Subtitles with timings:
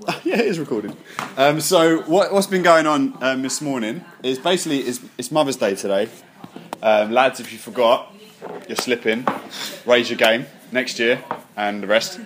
[0.24, 0.96] yeah, it is recorded.
[1.36, 5.56] Um, so what, what's been going on um, this morning is basically it's, it's Mother's
[5.56, 6.08] Day today.
[6.82, 8.14] Um, lads, if you forgot,
[8.66, 9.26] you're slipping.
[9.84, 11.22] Raise your game next year
[11.56, 12.18] and the rest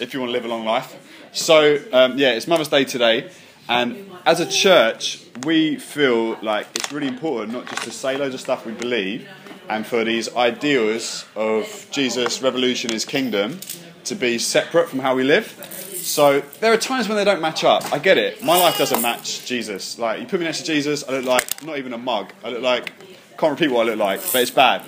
[0.00, 0.96] if you want to live a long life.
[1.32, 3.30] So um, yeah, it's Mother's Day today,
[3.68, 8.34] and as a church, we feel like it's really important not just to say loads
[8.34, 9.28] of stuff we believe,
[9.68, 13.60] and for these ideals of Jesus' revolution, His kingdom,
[14.04, 15.71] to be separate from how we live.
[16.02, 17.92] So there are times when they don't match up.
[17.92, 18.42] I get it.
[18.42, 20.00] My life doesn't match Jesus.
[20.00, 22.32] Like you put me next to Jesus, I look like not even a mug.
[22.42, 22.92] I look like
[23.38, 24.82] can't repeat what I look like, but it's bad.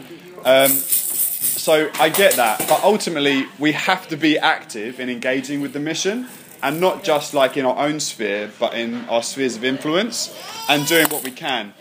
[0.45, 5.73] Um, so I get that, but ultimately we have to be active in engaging with
[5.73, 6.27] the mission,
[6.62, 10.37] and not just like in our own sphere, but in our spheres of influence,
[10.69, 11.75] and doing what we can.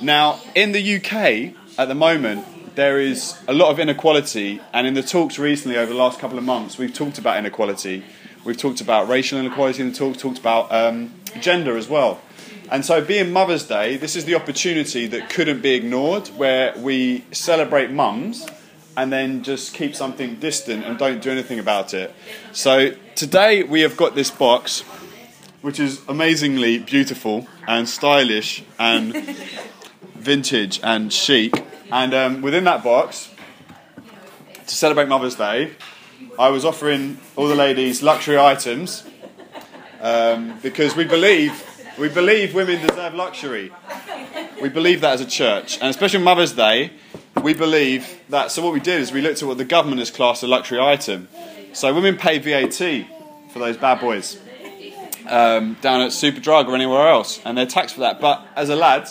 [0.00, 4.94] Now in the UK at the moment, there is a lot of inequality, and in
[4.94, 8.04] the talks recently over the last couple of months, we've talked about inequality.
[8.46, 12.20] We've talked about racial inequality in the talk, talked about um, gender as well.
[12.70, 17.24] And so, being Mother's Day, this is the opportunity that couldn't be ignored, where we
[17.32, 18.46] celebrate mums
[18.96, 22.14] and then just keep something distant and don't do anything about it.
[22.52, 24.82] So, today we have got this box,
[25.60, 29.12] which is amazingly beautiful and stylish and
[30.14, 31.52] vintage and chic.
[31.90, 33.28] And um, within that box,
[34.68, 35.72] to celebrate Mother's Day,
[36.38, 39.04] I was offering all the ladies luxury items
[40.00, 41.64] um, because we believe
[41.98, 43.72] we believe women deserve luxury.
[44.60, 46.92] We believe that as a church, and especially Mother's Day,
[47.42, 48.50] we believe that.
[48.50, 50.78] So what we did is we looked at what the government has classed a luxury
[50.78, 51.28] item.
[51.72, 53.06] So women pay VAT
[53.50, 54.38] for those bad boys
[55.28, 58.20] um, down at Superdrug or anywhere else, and they're taxed for that.
[58.20, 59.08] But as a lad,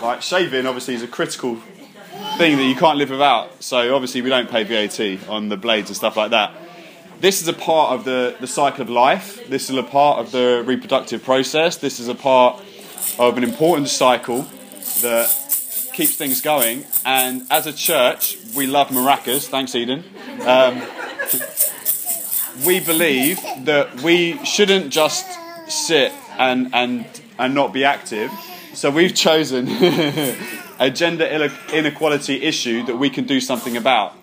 [0.00, 1.56] like shaving, obviously is a critical
[2.36, 3.62] thing that you can't live without.
[3.62, 6.54] So obviously we don't pay VAT on the blades and stuff like that.
[7.20, 9.48] This is a part of the, the cycle of life.
[9.48, 11.76] This is a part of the reproductive process.
[11.76, 12.62] This is a part
[13.18, 14.42] of an important cycle
[15.02, 15.26] that
[15.94, 16.84] keeps things going.
[17.04, 19.48] And as a church, we love maracas.
[19.48, 20.04] Thanks, Eden.
[20.46, 20.80] Um,
[22.64, 25.26] we believe that we shouldn't just
[25.68, 27.04] sit and, and,
[27.36, 28.30] and not be active.
[28.74, 29.66] So we've chosen
[30.78, 31.24] a gender
[31.72, 34.14] inequality issue that we can do something about.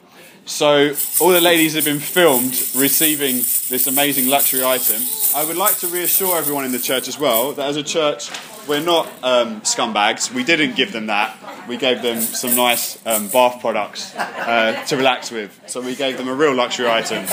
[0.45, 5.01] So all the ladies have been filmed receiving this amazing luxury item.
[5.35, 8.29] I would like to reassure everyone in the church as well that as a church
[8.67, 10.31] we're not um, scumbags.
[10.33, 11.35] We didn't give them that.
[11.67, 15.59] We gave them some nice um, bath products uh, to relax with.
[15.67, 17.25] So we gave them a real luxury item,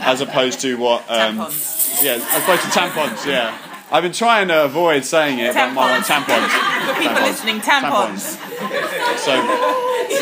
[0.00, 1.02] as opposed to what?
[1.08, 2.02] Um, tampons.
[2.02, 3.26] Yeah, as opposed to tampons.
[3.26, 3.56] Yeah,
[3.92, 6.24] I've been trying to avoid saying it, but my Tampons.
[6.24, 6.86] tampons.
[6.86, 7.22] For people Tampons.
[7.22, 9.18] listening, tampons.
[9.18, 9.32] So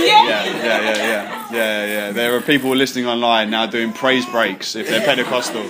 [0.06, 0.24] Yeah.
[0.26, 2.12] yeah, yeah, yeah, yeah, yeah.
[2.12, 5.64] There are people listening online now doing praise breaks if they're Pentecostal.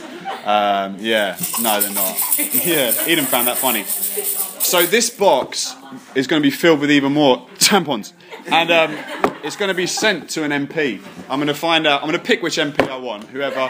[0.45, 2.17] Um, yeah, no, they're not.
[2.65, 3.85] Yeah, Eden found that funny.
[3.85, 5.75] So this box
[6.15, 8.13] is going to be filled with even more tampons,
[8.51, 8.97] and um,
[9.43, 11.01] it's going to be sent to an MP.
[11.29, 12.03] I'm going to find out.
[12.03, 13.25] I'm going to pick which MP I want.
[13.25, 13.69] Whoever.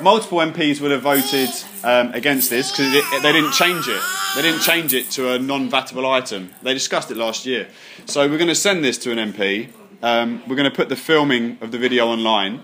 [0.00, 1.48] Multiple MPs would have voted
[1.82, 4.00] um, against this because they didn't change it.
[4.36, 6.50] They didn't change it to a non-vatable item.
[6.62, 7.66] They discussed it last year.
[8.08, 9.68] So we're going to send this to an MP.
[10.02, 12.62] Um, we're going to put the filming of the video online,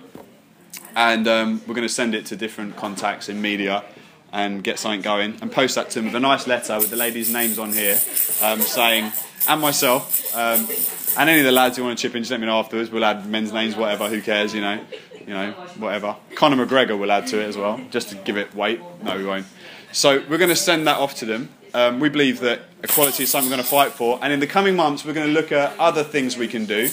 [0.96, 3.84] and um, we're going to send it to different contacts in media
[4.32, 6.96] and get something going and post that to them with a nice letter with the
[6.96, 8.00] ladies' names on here
[8.40, 9.12] um, saying,
[9.46, 10.66] and myself, um,
[11.18, 12.90] and any of the lads who want to chip in, just let me know afterwards.
[12.90, 14.82] We'll add men's names, whatever, who cares, you know,
[15.26, 16.16] you know, whatever.
[16.36, 18.80] Conor McGregor will add to it as well, just to give it weight.
[19.02, 19.44] No, we won't.
[19.92, 21.50] So we're going to send that off to them.
[21.74, 24.46] Um, we believe that equality is something we're going to fight for, and in the
[24.46, 26.88] coming months, we're going to look at other things we can do.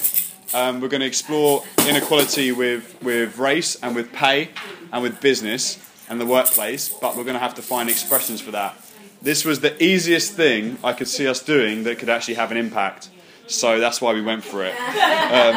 [0.56, 4.50] Um, we're going to explore inequality with, with race and with pay
[4.92, 5.78] and with business
[6.10, 8.76] and the workplace, but we're going to have to find expressions for that.
[9.22, 12.58] This was the easiest thing I could see us doing that could actually have an
[12.58, 13.10] impact.
[13.48, 14.74] So that's why we went for it.
[14.74, 15.56] Um,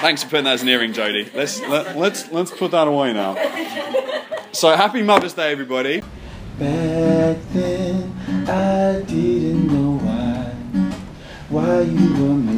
[0.00, 1.34] thanks for putting that as an earring, Jodie.
[1.34, 3.34] Let's let, let's let's put that away now.
[4.52, 6.02] So happy Mother's Day, everybody.
[8.52, 10.52] I didn't know why,
[11.48, 12.51] why you were misunderstood.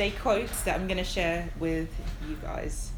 [0.00, 1.90] Day quotes that I'm going to share with
[2.26, 2.90] you guys.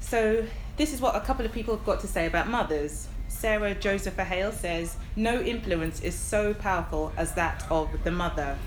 [0.00, 0.44] So,
[0.76, 3.06] this is what a couple of people have got to say about mothers.
[3.28, 8.58] Sarah Josepha Hale says, No influence is so powerful as that of the mother.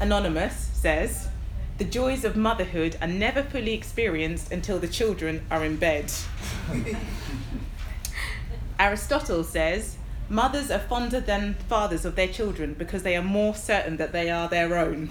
[0.00, 1.28] Anonymous says,
[1.78, 6.12] The joys of motherhood are never fully experienced until the children are in bed.
[8.80, 13.96] Aristotle says, Mothers are fonder than fathers of their children because they are more certain
[13.98, 15.06] that they are their own.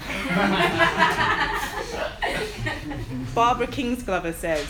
[3.35, 4.67] Barbara Kingsolver says,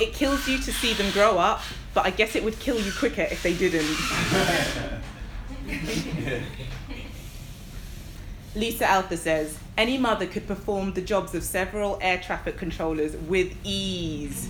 [0.00, 1.62] It kills you to see them grow up,
[1.94, 3.86] but I guess it would kill you quicker if they didn't.
[8.54, 13.52] Lisa Alther says, Any mother could perform the jobs of several air traffic controllers with
[13.64, 14.48] ease.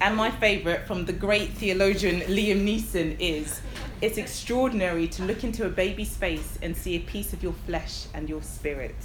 [0.00, 3.60] And my favourite from the great theologian Liam Neeson is
[4.00, 8.06] It's extraordinary to look into a baby's face and see a piece of your flesh
[8.12, 8.96] and your spirit.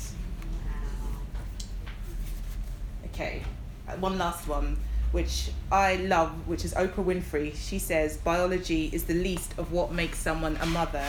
[3.05, 3.43] Okay,
[3.87, 4.77] uh, one last one,
[5.11, 7.55] which I love, which is Oprah Winfrey.
[7.55, 11.05] She says biology is the least of what makes someone a mother.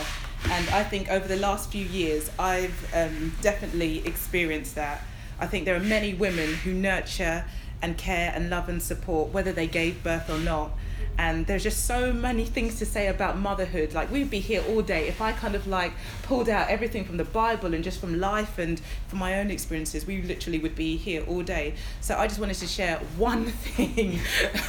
[0.50, 5.02] And I think over the last few years, I've um, definitely experienced that.
[5.38, 7.44] I think there are many women who nurture
[7.82, 10.72] and care and love and support, whether they gave birth or not.
[11.18, 13.92] And there's just so many things to say about motherhood.
[13.92, 15.06] Like, we'd be here all day.
[15.06, 15.92] If I kind of like
[16.22, 20.06] pulled out everything from the Bible and just from life and from my own experiences,
[20.06, 21.74] we literally would be here all day.
[22.00, 23.44] So, I just wanted to share one
[23.76, 24.18] thing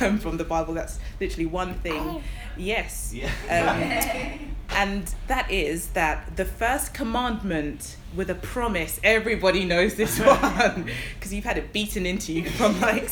[0.01, 0.73] um, from the Bible.
[0.73, 2.21] That's literally one thing.
[2.57, 3.13] Yes.
[3.13, 3.19] Um,
[4.71, 11.33] and that is that the first commandment with a promise, everybody knows this one because
[11.33, 13.09] you've had it beaten into you from like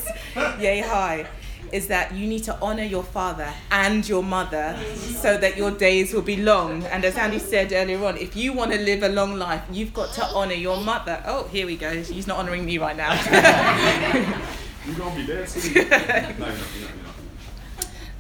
[0.60, 1.26] yay high,
[1.72, 6.14] is that you need to honor your father and your mother so that your days
[6.14, 6.84] will be long.
[6.86, 9.94] And as Andy said earlier on, if you want to live a long life, you've
[9.94, 11.22] got to honor your mother.
[11.26, 12.02] Oh, here we go.
[12.02, 14.36] He's not honoring me right now.
[14.90, 15.74] You gonna be there soon?
[15.74, 17.09] no, no, no, no.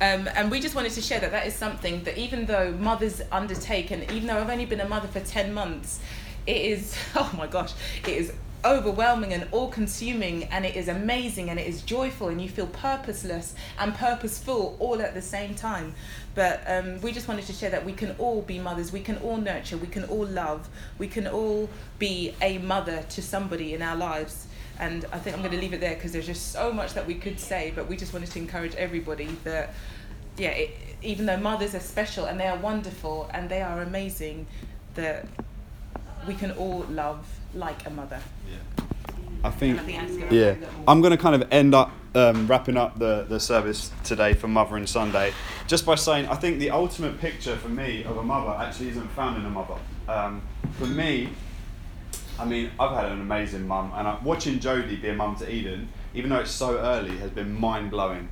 [0.01, 3.21] Um, and we just wanted to share that that is something that even though mothers
[3.31, 5.99] undertake, and even though I've only been a mother for 10 months,
[6.47, 7.73] it is, oh my gosh,
[8.03, 8.33] it is
[8.65, 12.67] overwhelming and all consuming, and it is amazing and it is joyful, and you feel
[12.67, 15.93] purposeless and purposeful all at the same time.
[16.33, 19.17] But um, we just wanted to share that we can all be mothers, we can
[19.17, 23.81] all nurture, we can all love, we can all be a mother to somebody in
[23.81, 24.47] our lives.
[24.79, 27.05] And I think I'm going to leave it there because there's just so much that
[27.05, 29.73] we could say, but we just wanted to encourage everybody that,
[30.37, 30.71] yeah, it,
[31.01, 34.47] even though mothers are special and they are wonderful and they are amazing,
[34.95, 35.25] that
[36.27, 38.19] we can all love like a mother.
[39.43, 40.71] I think, I think Andy's gonna yeah, wrap it up.
[40.87, 44.47] I'm going to kind of end up um, wrapping up the, the service today for
[44.47, 45.33] Mothering Sunday
[45.67, 49.09] just by saying I think the ultimate picture for me of a mother actually isn't
[49.11, 49.75] found in a mother.
[50.07, 50.41] Um,
[50.77, 51.29] for me,
[52.39, 55.53] I mean, I've had an amazing mum, and I, watching Jodie be a mum to
[55.53, 58.29] Eden, even though it's so early, has been mind blowing.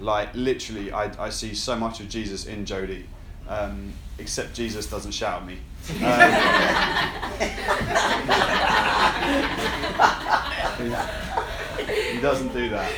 [0.00, 3.02] Like, literally, I, I see so much of Jesus in Jodie,
[3.48, 5.58] um, except Jesus doesn't shout at me.
[5.88, 5.96] Um,
[12.12, 12.92] he doesn't do that.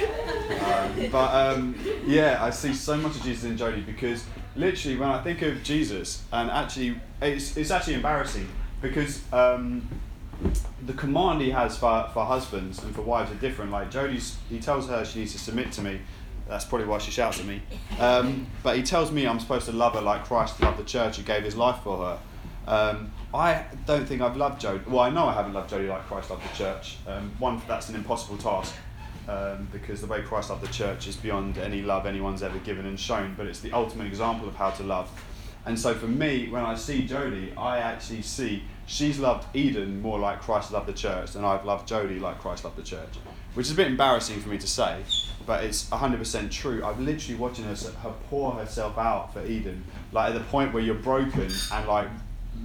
[0.61, 1.75] Um, but um,
[2.07, 4.25] yeah, I see so much of Jesus in Jodie because
[4.57, 8.47] literally when I think of Jesus, and actually, it's, it's actually embarrassing
[8.83, 9.89] because um,
[10.87, 13.71] the command he has for, for husbands and for wives are different.
[13.71, 16.01] Like Jodie's, he tells her she needs to submit to me.
[16.49, 17.63] That's probably why she shouts at me.
[18.01, 21.19] Um, but he tells me I'm supposed to love her like Christ loved the church
[21.19, 22.19] and gave his life for her.
[22.67, 24.87] Um, I don't think I've loved Jodie.
[24.89, 26.97] Well, I know I haven't loved Jodie like Christ loved the church.
[27.07, 28.75] Um, one, that's an impossible task
[29.29, 32.87] um, because the way Christ loved the church is beyond any love anyone's ever given
[32.87, 33.35] and shown.
[33.37, 35.09] But it's the ultimate example of how to love.
[35.67, 40.19] And so for me, when I see Jodie, I actually see she's loved Eden more
[40.19, 43.19] like Christ loved the church than I've loved Jodie like Christ loved the church.
[43.55, 45.03] Which is a bit embarrassing for me to say,
[45.47, 46.85] but it's 100% true.
[46.85, 50.83] I've literally watching her, her pour herself out for Eden, like at the point where
[50.83, 52.09] you're broken and like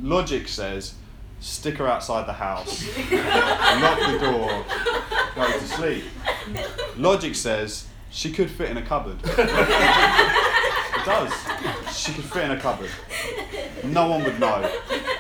[0.02, 0.96] logic says,
[1.40, 4.66] stick her outside the house, lock the door,
[5.36, 6.04] go to sleep.
[6.98, 9.18] Logic says she could fit in a cupboard.
[10.98, 11.96] It does.
[11.96, 12.90] She could fit in a cupboard.
[13.84, 14.72] No one would know.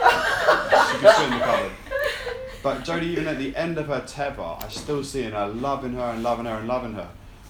[0.09, 1.71] She could the cupboard.
[2.63, 5.93] But Jodie, even at the end of her tether, I still see in her loving
[5.93, 7.07] her and loving her and loving her.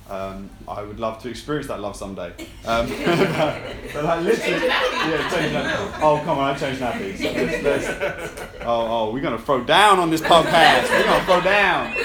[0.08, 2.32] Um, I would love to experience that love someday.
[2.66, 2.96] Um, but,
[3.94, 6.00] but like literally, yeah, change nappies.
[6.02, 7.24] Oh come on, I changed nappies.
[7.24, 10.90] Let's- let's- oh, oh, we're gonna throw down on this podcast.
[10.92, 11.96] We're gonna throw down.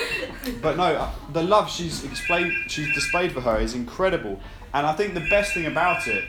[0.63, 4.41] But no, uh, the love she's explained, she's displayed for her is incredible.
[4.73, 6.25] And I think the best thing about it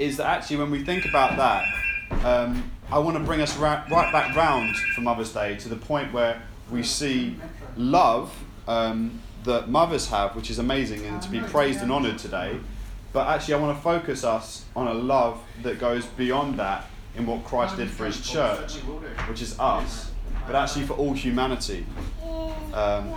[0.00, 3.84] is that actually, when we think about that, um, I want to bring us ra-
[3.90, 7.36] right back round for Mother's Day to the point where we see
[7.76, 8.34] love
[8.68, 12.58] um, that mothers have, which is amazing and to be praised and honoured today.
[13.12, 16.86] But actually, I want to focus us on a love that goes beyond that
[17.16, 18.74] in what Christ did for his church,
[19.28, 20.10] which is us,
[20.46, 21.86] but actually for all humanity.
[22.72, 23.14] Um,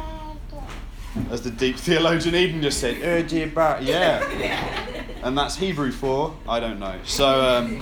[1.32, 6.60] as the deep theologian Eden just said, "Urge about yeah," and that's Hebrew for I
[6.60, 7.00] don't know.
[7.06, 7.82] So um,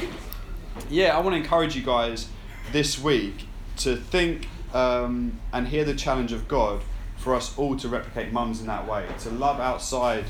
[0.89, 2.27] yeah, I want to encourage you guys
[2.71, 6.81] this week to think um, and hear the challenge of God
[7.17, 10.25] for us all to replicate mums in that way, to love outside,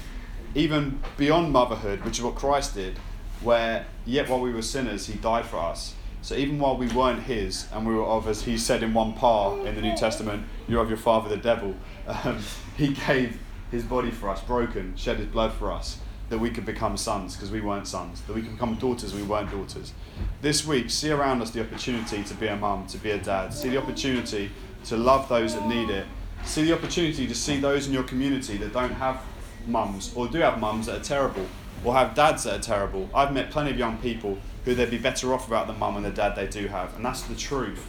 [0.53, 2.97] even beyond motherhood, which is what Christ did,
[3.41, 5.95] where yet while we were sinners, He died for us.
[6.21, 9.13] So even while we weren't His, and we were of, as He said in one
[9.13, 11.75] part in the New Testament, you're of your father the devil.
[12.07, 12.37] Um,
[12.77, 13.39] he gave
[13.71, 15.97] His body for us, broken, shed His blood for us,
[16.29, 19.23] that we could become sons because we weren't sons, that we could become daughters, we
[19.23, 19.93] weren't daughters.
[20.41, 23.53] This week, see around us the opportunity to be a mum, to be a dad.
[23.53, 24.51] See the opportunity
[24.85, 26.05] to love those that need it.
[26.43, 29.21] See the opportunity to see those in your community that don't have
[29.67, 31.45] mums or do have mums that are terrible
[31.83, 33.09] or have dads that are terrible.
[33.13, 36.05] I've met plenty of young people who they'd be better off without the mum and
[36.05, 37.87] the dad they do have, and that's the truth.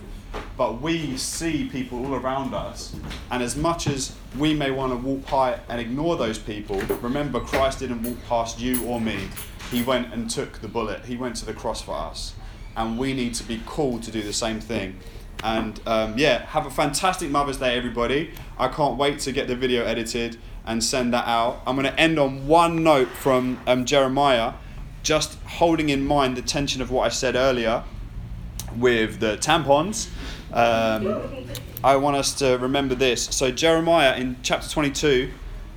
[0.57, 2.97] But we see people all around us,
[3.31, 7.41] and as much as we may want to walk by and ignore those people, remember
[7.41, 9.29] Christ didn't walk past you or me.
[9.71, 12.35] He went and took the bullet, He went to the cross for us.
[12.75, 14.99] And we need to be called to do the same thing.
[15.43, 18.31] And um, yeah, have a fantastic Mother's Day, everybody.
[18.59, 21.63] I can't wait to get the video edited and send that out.
[21.67, 24.55] I'm going to end on one note from um, Jeremiah,
[25.03, 27.85] just holding in mind the tension of what I said earlier
[28.79, 30.09] with the tampons.
[30.53, 31.47] Um,
[31.85, 33.25] I want us to remember this.
[33.25, 35.31] So, Jeremiah in chapter 22,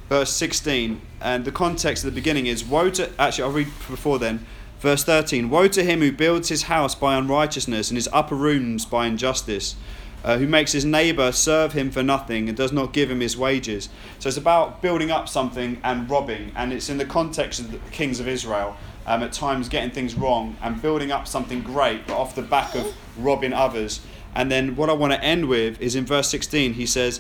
[0.08, 4.20] verse 16, and the context at the beginning is Woe to, actually, I'll read before
[4.20, 4.46] then.
[4.80, 8.86] Verse 13 Woe to him who builds his house by unrighteousness and his upper rooms
[8.86, 9.76] by injustice,
[10.24, 13.38] uh, who makes his neighbour serve him for nothing and does not give him his
[13.38, 13.90] wages.
[14.20, 17.80] So it's about building up something and robbing, and it's in the context of the
[17.92, 18.78] kings of Israel.
[19.06, 22.76] Um, at times getting things wrong and building up something great, but off the back
[22.76, 24.02] of robbing others.
[24.36, 27.20] And then what I want to end with is in verse 16, he says,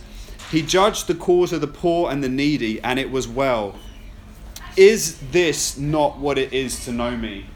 [0.51, 3.75] He judged the cause of the poor and the needy, and it was well.
[4.77, 7.47] Is this not what it is to know me?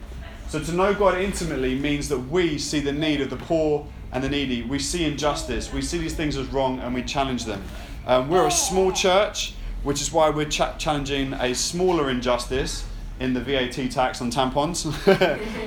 [0.50, 4.24] So to know God intimately means that we see the need of the poor and
[4.24, 4.62] the needy.
[4.62, 5.74] We see injustice.
[5.74, 7.64] We see these things as wrong and we challenge them.
[8.06, 12.86] Um, we're a small church, which is why we're cha- challenging a smaller injustice
[13.20, 14.84] in the VAT tax on tampons.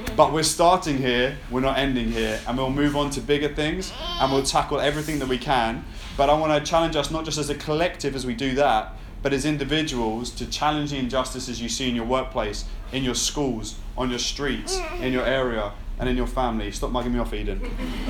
[0.17, 3.93] but we're starting here, we're not ending here, and we'll move on to bigger things
[4.21, 5.85] and we'll tackle everything that we can.
[6.17, 8.93] But I want to challenge us not just as a collective as we do that,
[9.23, 13.77] but as individuals to challenge the injustices you see in your workplace, in your schools,
[13.97, 16.71] on your streets, in your area, and in your family.
[16.71, 17.61] Stop mugging me off, Eden.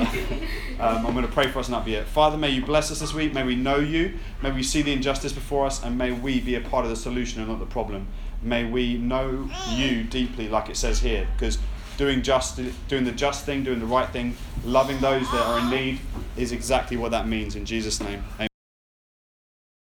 [0.79, 2.05] um, I'm going to pray for us and that be it.
[2.05, 3.33] Father, may you bless us this week.
[3.33, 4.19] May we know you.
[4.41, 6.97] May we see the injustice before us, and may we be a part of the
[6.97, 8.07] solution and not the problem.
[8.41, 11.57] May we know you deeply, like it says here, because
[11.97, 15.69] doing just, doing the just thing, doing the right thing, loving those that are in
[15.69, 15.99] need,
[16.35, 17.55] is exactly what that means.
[17.55, 18.46] In Jesus' name, Amen.